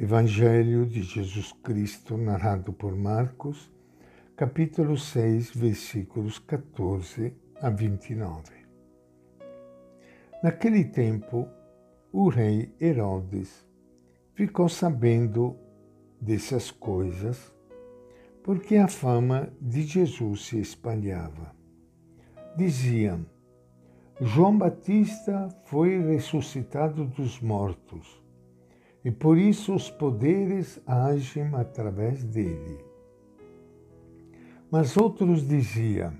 Evangelho 0.00 0.86
de 0.86 1.02
Jesus 1.02 1.52
Cristo, 1.60 2.16
narrado 2.16 2.72
por 2.72 2.94
Marcos, 2.94 3.68
capítulo 4.36 4.96
6, 4.96 5.50
versículos 5.56 6.38
14 6.38 7.34
a 7.60 7.68
29. 7.68 8.40
Naquele 10.40 10.84
tempo, 10.84 11.48
o 12.12 12.28
rei 12.28 12.72
Herodes 12.80 13.66
ficou 14.34 14.68
sabendo 14.68 15.56
dessas 16.20 16.70
coisas, 16.70 17.52
porque 18.44 18.76
a 18.76 18.86
fama 18.86 19.52
de 19.60 19.82
Jesus 19.82 20.46
se 20.46 20.60
espalhava. 20.60 21.56
Diziam: 22.56 23.26
João 24.20 24.56
Batista 24.56 25.48
foi 25.64 25.98
ressuscitado 25.98 27.04
dos 27.04 27.40
mortos 27.40 28.27
e 29.04 29.10
por 29.10 29.38
isso 29.38 29.74
os 29.74 29.90
poderes 29.90 30.80
agem 30.86 31.54
através 31.54 32.24
dele. 32.24 32.78
Mas 34.70 34.96
outros 34.96 35.46
diziam: 35.46 36.12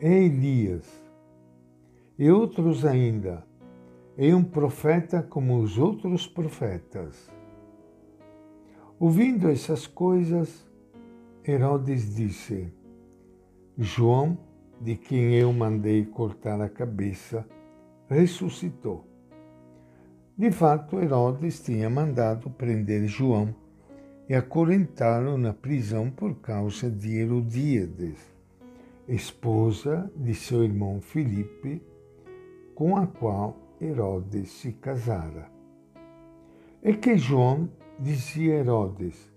é 0.00 0.24
Elias. 0.24 0.86
E 2.18 2.30
outros 2.30 2.84
ainda: 2.84 3.44
é 4.16 4.34
um 4.34 4.44
profeta 4.44 5.22
como 5.22 5.58
os 5.58 5.78
outros 5.78 6.26
profetas. 6.26 7.30
Ouvindo 8.98 9.48
essas 9.48 9.86
coisas, 9.86 10.68
Herodes 11.46 12.14
disse: 12.14 12.72
João, 13.76 14.38
de 14.80 14.94
quem 14.94 15.34
eu 15.34 15.52
mandei 15.52 16.04
cortar 16.04 16.60
a 16.60 16.68
cabeça, 16.68 17.46
ressuscitou. 18.08 19.09
De 20.40 20.50
fato, 20.50 20.98
Herodes 20.98 21.60
tinha 21.62 21.90
mandado 21.90 22.48
prender 22.48 23.06
João 23.06 23.54
e 24.26 24.34
acorrentá-lo 24.34 25.36
na 25.36 25.52
prisão 25.52 26.10
por 26.10 26.34
causa 26.36 26.90
de 26.90 27.18
Herodíades, 27.18 28.16
esposa 29.06 30.10
de 30.16 30.34
seu 30.34 30.64
irmão 30.64 30.98
Filipe, 31.02 31.82
com 32.74 32.96
a 32.96 33.06
qual 33.06 33.54
Herodes 33.78 34.50
se 34.52 34.72
casara. 34.72 35.46
É 36.82 36.94
que 36.94 37.18
João 37.18 37.68
dizia 37.98 38.54
a 38.54 38.58
Herodes: 38.60 39.30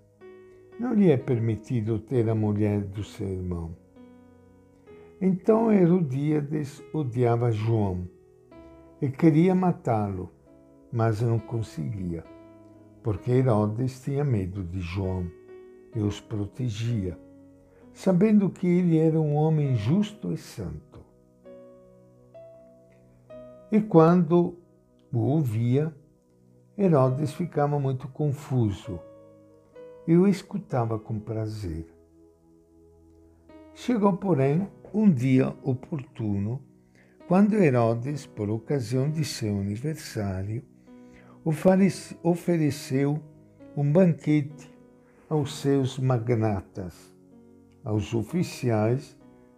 Não 0.80 0.94
lhe 0.94 1.12
é 1.12 1.18
permitido 1.18 2.00
ter 2.00 2.30
a 2.30 2.34
mulher 2.34 2.80
do 2.80 3.04
seu 3.04 3.28
irmão. 3.28 3.76
Então 5.20 5.70
Herodíades 5.70 6.82
odiava 6.94 7.52
João 7.52 8.08
e 9.02 9.10
queria 9.10 9.54
matá-lo 9.54 10.32
mas 10.94 11.22
não 11.22 11.40
conseguia, 11.40 12.24
porque 13.02 13.32
Herodes 13.32 14.00
tinha 14.00 14.24
medo 14.24 14.64
de 14.64 14.80
João 14.80 15.26
e 15.96 16.00
os 16.00 16.22
protegia, 16.22 17.18
sabendo 17.92 18.48
que 18.48 18.68
ele 18.68 19.00
era 19.00 19.20
um 19.20 19.34
homem 19.34 19.76
justo 19.76 20.32
e 20.32 20.38
santo. 20.38 21.04
E 23.72 23.82
quando 23.82 24.56
o 25.12 25.18
ouvia, 25.18 25.92
Herodes 26.78 27.34
ficava 27.34 27.80
muito 27.80 28.08
confuso 28.08 29.00
e 30.08 30.16
o 30.16 30.28
escutava 30.28 31.00
com 31.00 31.20
prazer. 31.20 31.88
Chegou, 33.74 34.14
porém, 34.16 34.68
um 34.94 35.12
dia 35.12 35.56
oportuno, 35.64 36.62
quando 37.28 37.56
Herodes, 37.56 38.28
por 38.28 38.48
ocasião 38.48 39.10
de 39.10 39.26
seu 39.26 39.58
aniversário, 39.60 40.64
ofereceu 41.46 43.20
um 43.76 43.92
banquete 43.92 44.72
aos 45.30 45.60
seus 45.60 46.00
magnatas, 46.00 47.14
aos 47.84 48.14
oficiais 48.14 49.18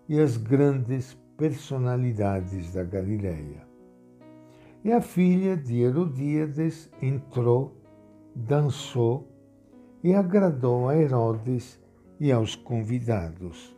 e 0.10 0.20
às 0.20 0.38
grandes 0.38 1.18
personalidades 1.38 2.74
da 2.74 2.84
Galileia. 2.84 3.68
E 4.84 4.92
a 4.92 5.02
filha 5.02 5.58
de 5.58 5.82
Herodíades 5.82 6.90
entrou, 7.02 7.76
dançou 8.36 9.28
e 10.04 10.14
agradou 10.14 10.90
a 10.90 10.96
Herodes 10.96 11.80
e 12.20 12.32
aos 12.32 12.56
convidados. 12.56 13.76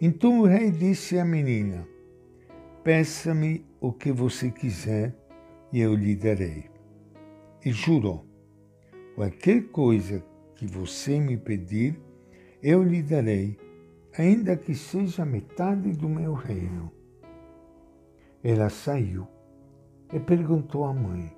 Então 0.00 0.40
o 0.40 0.46
rei 0.46 0.70
disse 0.70 1.18
à 1.18 1.24
menina: 1.24 1.86
Peça-me 2.82 3.64
o 3.80 3.92
que 3.92 4.10
você 4.10 4.50
quiser 4.50 5.14
e 5.72 5.80
eu 5.80 5.94
lhe 5.94 6.14
darei. 6.16 6.70
E 7.64 7.70
jurou: 7.70 8.24
qualquer 9.14 9.68
coisa 9.68 10.24
que 10.54 10.66
você 10.66 11.18
me 11.18 11.36
pedir, 11.36 12.00
eu 12.62 12.82
lhe 12.82 13.02
darei, 13.02 13.58
ainda 14.16 14.56
que 14.56 14.74
seja 14.74 15.24
metade 15.24 15.92
do 15.92 16.08
meu 16.08 16.34
reino. 16.34 16.90
Ela 18.42 18.68
saiu 18.68 19.26
e 20.12 20.18
perguntou 20.18 20.84
à 20.84 20.92
mãe: 20.92 21.34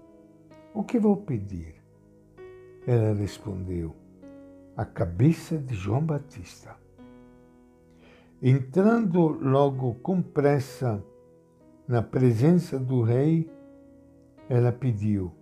O 0.74 0.82
que 0.82 0.98
vou 0.98 1.16
pedir? 1.16 1.74
Ela 2.86 3.14
respondeu: 3.14 3.94
A 4.76 4.84
cabeça 4.84 5.58
de 5.58 5.74
João 5.74 6.04
Batista. 6.04 6.76
Entrando 8.40 9.28
logo 9.28 9.94
com 9.96 10.20
pressa 10.20 11.04
na 11.86 12.02
presença 12.02 12.76
do 12.78 13.02
rei, 13.02 13.48
ela 14.52 14.70
pediu: 14.70 15.32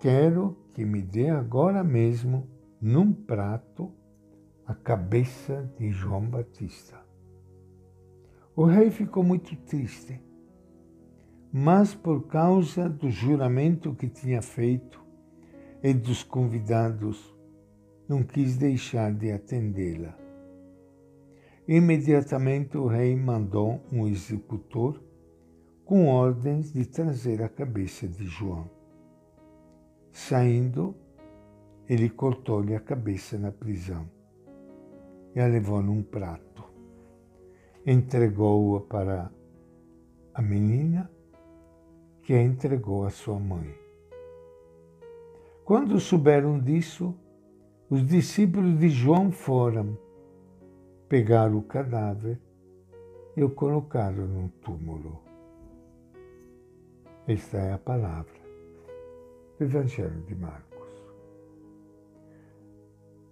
Quero 0.00 0.56
que 0.72 0.86
me 0.86 1.02
dê 1.02 1.28
agora 1.28 1.84
mesmo, 1.84 2.48
num 2.80 3.12
prato, 3.12 3.92
a 4.66 4.74
cabeça 4.74 5.70
de 5.78 5.90
João 5.90 6.26
Batista. 6.26 6.98
O 8.56 8.64
rei 8.64 8.90
ficou 8.90 9.22
muito 9.22 9.54
triste, 9.66 10.18
mas 11.52 11.94
por 11.94 12.26
causa 12.26 12.88
do 12.88 13.10
juramento 13.10 13.94
que 13.94 14.08
tinha 14.08 14.40
feito 14.40 15.04
e 15.82 15.92
dos 15.92 16.22
convidados, 16.22 17.36
não 18.08 18.22
quis 18.22 18.56
deixar 18.56 19.12
de 19.12 19.30
atendê-la. 19.30 20.16
Imediatamente 21.68 22.78
o 22.78 22.86
rei 22.86 23.14
mandou 23.14 23.82
um 23.92 24.06
executor 24.06 25.02
com 25.86 26.08
ordens 26.08 26.72
de 26.72 26.84
trazer 26.84 27.40
a 27.44 27.48
cabeça 27.48 28.08
de 28.08 28.26
João. 28.26 28.68
Saindo, 30.10 30.96
ele 31.88 32.10
cortou-lhe 32.10 32.74
a 32.74 32.80
cabeça 32.80 33.38
na 33.38 33.52
prisão 33.52 34.04
e 35.32 35.38
a 35.38 35.46
levou 35.46 35.80
num 35.80 36.02
prato. 36.02 36.64
Entregou-a 37.86 38.80
para 38.80 39.30
a 40.34 40.42
menina, 40.42 41.08
que 42.24 42.34
a 42.34 42.42
entregou 42.42 43.06
à 43.06 43.10
sua 43.10 43.38
mãe. 43.38 43.72
Quando 45.64 46.00
souberam 46.00 46.58
disso, 46.58 47.14
os 47.88 48.04
discípulos 48.04 48.76
de 48.80 48.88
João 48.88 49.30
foram, 49.30 49.96
pegaram 51.08 51.58
o 51.58 51.62
cadáver 51.62 52.40
e 53.36 53.44
o 53.44 53.50
colocaram 53.50 54.26
num 54.26 54.48
túmulo. 54.48 55.35
Esta 57.28 57.56
é 57.56 57.72
a 57.72 57.78
palavra 57.78 58.40
do 59.58 59.64
Evangelho 59.64 60.20
de 60.28 60.34
Marcos. 60.36 60.88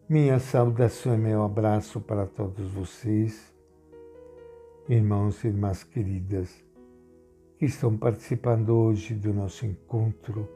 Minha 0.08 0.40
saudação 0.40 1.14
e 1.14 1.18
meu 1.18 1.44
abraço 1.44 2.00
para 2.00 2.26
todos 2.26 2.72
vocês, 2.72 3.54
irmãos 4.88 5.44
e 5.44 5.46
irmãs 5.46 5.84
queridas, 5.84 6.52
que 7.56 7.66
estão 7.66 7.96
participando 7.96 8.70
hoje 8.70 9.14
do 9.14 9.32
nosso 9.32 9.64
encontro 9.64 10.48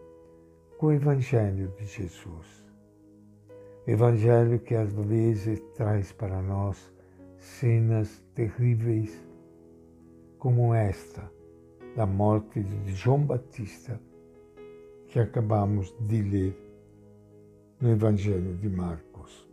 com 0.77 0.87
o 0.87 0.93
Evangelho 0.93 1.73
de 1.79 1.87
Jesus. 1.87 2.65
Evangelho 3.87 4.59
que 4.59 4.75
às 4.75 4.93
vezes 4.93 5.61
traz 5.77 6.11
para 6.11 6.43
nós 6.43 6.93
cenas 7.39 8.21
terríveis 8.35 9.17
como 10.41 10.75
esta 10.75 11.38
da 11.97 12.07
morte 12.07 12.63
de 12.63 12.93
João 12.95 13.25
Batista 13.25 14.01
que 15.09 15.19
acabamos 15.19 15.95
de 16.01 16.23
ler 16.23 16.57
no 17.81 17.91
Evangelho 17.91 18.57
de 18.57 18.69
Marcos. 18.69 19.49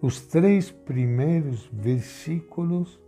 Os 0.00 0.20
três 0.26 0.70
primeiros 0.70 1.66
versículos 1.72 3.00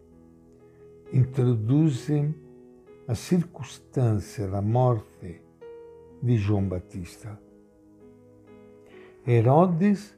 introduzem 1.12 2.34
a 3.06 3.14
circunstância 3.14 4.48
da 4.48 4.62
morte 4.62 5.42
de 6.22 6.36
João 6.36 6.66
Batista. 6.66 7.38
Herodes 9.26 10.16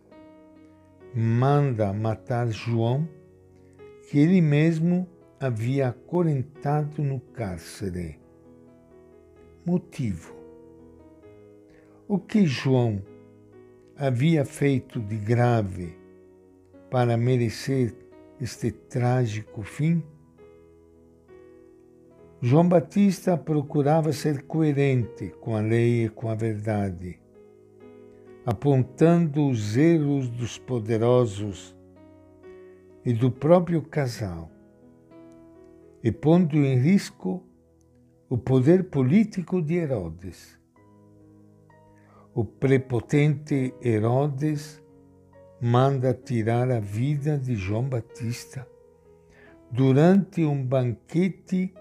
manda 1.15 1.93
matar 1.93 2.49
João, 2.49 3.09
que 4.09 4.19
ele 4.19 4.41
mesmo 4.41 5.09
havia 5.43 5.89
acorrentado 5.89 7.03
no 7.03 7.19
cárcere. 7.19 8.21
Motivo: 9.65 10.35
O 12.07 12.19
que 12.19 12.45
João 12.45 13.01
havia 13.97 14.45
feito 14.45 15.01
de 15.01 15.17
grave 15.17 15.97
para 16.91 17.17
merecer 17.17 17.95
este 18.39 18.71
trágico 18.71 19.63
fim? 19.63 20.03
João 22.43 22.69
Batista 22.69 23.35
procurava 23.37 24.13
ser 24.13 24.43
coerente 24.43 25.31
com 25.41 25.57
a 25.57 25.61
lei 25.61 26.05
e 26.05 26.09
com 26.11 26.29
a 26.29 26.35
verdade, 26.35 27.19
apontando 28.45 29.47
os 29.47 29.75
erros 29.75 30.29
dos 30.29 30.59
poderosos 30.59 31.75
e 33.05 33.15
do 33.15 33.31
próprio 33.31 33.83
casal, 33.83 34.51
e 36.03 36.11
pondo 36.11 36.57
em 36.57 36.77
risco 36.77 37.43
o 38.29 38.39
poder 38.39 38.85
político 38.85 39.61
de 39.61 39.75
Herodes. 39.75 40.59
O 42.35 42.45
prepotente 42.45 43.75
Herodes 43.83 44.81
manda 45.61 46.15
tirar 46.15 46.71
a 46.71 46.81
vida 46.81 47.37
de 47.37 47.55
João 47.57 47.89
Batista 47.89 48.67
durante 49.71 50.45
um 50.45 50.65
banquete 50.65 51.75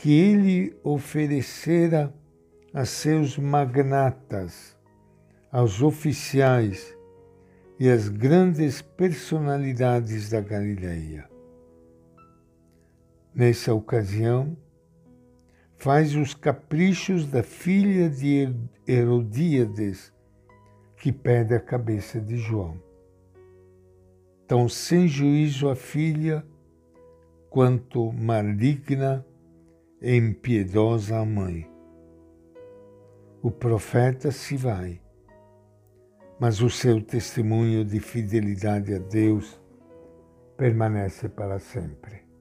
que 0.00 0.12
ele 0.12 0.74
oferecera 0.82 2.12
a 2.72 2.84
seus 2.84 3.36
magnatas, 3.36 4.76
aos 5.50 5.82
oficiais 5.82 6.96
e 7.78 7.90
às 7.90 8.08
grandes 8.08 8.80
personalidades 8.80 10.30
da 10.30 10.40
Galileia. 10.40 11.31
Nessa 13.34 13.72
ocasião, 13.72 14.54
faz 15.78 16.14
os 16.14 16.34
caprichos 16.34 17.26
da 17.26 17.42
filha 17.42 18.10
de 18.10 18.54
Herodíades, 18.86 20.12
que 20.98 21.10
pede 21.10 21.54
a 21.54 21.60
cabeça 21.60 22.20
de 22.20 22.36
João. 22.36 22.80
Tão 24.46 24.68
sem 24.68 25.08
juízo 25.08 25.70
a 25.70 25.74
filha, 25.74 26.46
quanto 27.48 28.12
maligna 28.12 29.26
e 30.00 30.14
impiedosa 30.14 31.18
a 31.18 31.24
mãe. 31.24 31.66
O 33.42 33.50
profeta 33.50 34.30
se 34.30 34.56
vai, 34.58 35.00
mas 36.38 36.60
o 36.60 36.68
seu 36.68 37.00
testemunho 37.00 37.84
de 37.84 37.98
fidelidade 37.98 38.94
a 38.94 38.98
Deus 38.98 39.60
permanece 40.56 41.28
para 41.28 41.58
sempre. 41.58 42.31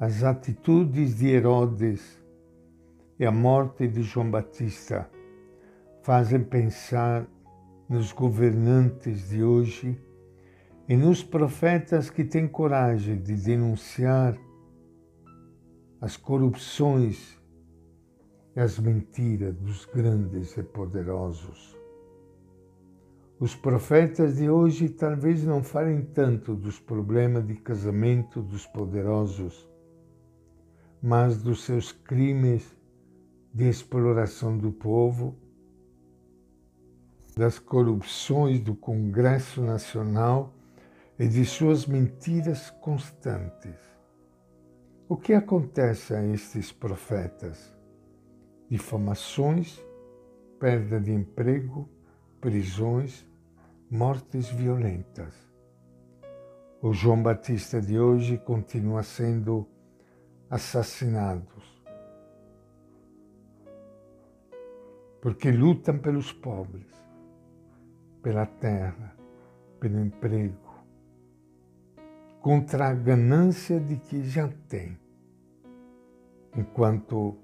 As 0.00 0.22
atitudes 0.22 1.16
de 1.16 1.26
Herodes 1.26 2.22
e 3.18 3.26
a 3.26 3.32
morte 3.32 3.88
de 3.88 4.02
João 4.02 4.30
Batista 4.30 5.10
fazem 6.02 6.44
pensar 6.44 7.26
nos 7.88 8.12
governantes 8.12 9.28
de 9.28 9.42
hoje 9.42 10.00
e 10.88 10.96
nos 10.96 11.24
profetas 11.24 12.10
que 12.10 12.22
têm 12.22 12.46
coragem 12.46 13.20
de 13.20 13.34
denunciar 13.34 14.38
as 16.00 16.16
corrupções 16.16 17.36
e 18.54 18.60
as 18.60 18.78
mentiras 18.78 19.52
dos 19.56 19.84
grandes 19.84 20.56
e 20.56 20.62
poderosos. 20.62 21.76
Os 23.40 23.56
profetas 23.56 24.36
de 24.36 24.48
hoje 24.48 24.90
talvez 24.90 25.42
não 25.42 25.60
falem 25.60 26.02
tanto 26.02 26.54
dos 26.54 26.78
problemas 26.78 27.44
de 27.44 27.56
casamento 27.56 28.40
dos 28.40 28.64
poderosos, 28.64 29.68
mas 31.02 31.42
dos 31.42 31.64
seus 31.64 31.92
crimes 31.92 32.76
de 33.52 33.68
exploração 33.68 34.56
do 34.56 34.72
povo, 34.72 35.36
das 37.36 37.58
corrupções 37.58 38.60
do 38.60 38.74
Congresso 38.74 39.62
Nacional 39.62 40.52
e 41.18 41.26
de 41.28 41.44
suas 41.44 41.86
mentiras 41.86 42.70
constantes. 42.70 43.76
O 45.08 45.16
que 45.16 45.32
acontece 45.32 46.14
a 46.14 46.24
estes 46.24 46.72
profetas? 46.72 47.72
Difamações, 48.68 49.80
perda 50.58 51.00
de 51.00 51.12
emprego, 51.12 51.88
prisões, 52.40 53.26
mortes 53.90 54.48
violentas. 54.48 55.32
O 56.82 56.92
João 56.92 57.22
Batista 57.22 57.80
de 57.80 57.98
hoje 57.98 58.36
continua 58.36 59.02
sendo 59.02 59.66
assassinado 60.50 61.58
porque 65.20 65.50
lutam 65.50 65.98
pelos 65.98 66.32
pobres, 66.32 66.86
pela 68.22 68.46
terra, 68.46 69.16
pelo 69.80 70.00
emprego, 70.00 70.56
contra 72.40 72.88
a 72.88 72.94
ganância 72.94 73.80
de 73.80 73.96
que 73.96 74.22
já 74.22 74.48
tem, 74.68 74.98
enquanto 76.56 77.36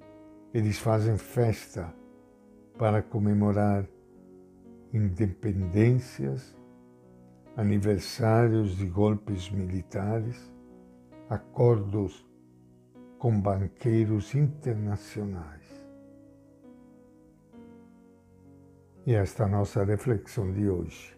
eles 0.52 0.78
fazem 0.78 1.18
festa 1.18 1.92
para 2.78 3.02
comemorar 3.02 3.86
independências, 4.92 6.56
aniversários 7.56 8.76
de 8.76 8.86
golpes 8.86 9.50
militares, 9.50 10.52
acordos 11.28 12.24
com 13.25 13.41
banqueiros 13.41 14.35
internacionais. 14.35 15.65
E 19.06 19.15
esta 19.15 19.44
é 19.44 19.47
a 19.47 19.49
nossa 19.49 19.82
reflexão 19.82 20.53
de 20.53 20.69
hoje, 20.69 21.17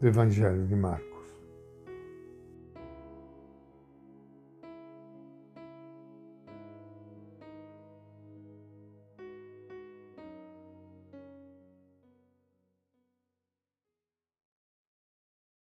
do 0.00 0.08
Evangelho 0.08 0.66
de 0.66 0.74
Marcos. 0.74 1.13